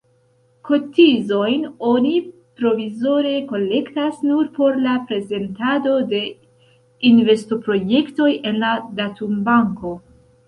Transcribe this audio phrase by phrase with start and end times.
[0.67, 2.13] Kotizojn oni
[2.61, 6.21] provizore kolektas nur por la prezentado de
[7.13, 9.93] investoprojektoj en la datumbanko.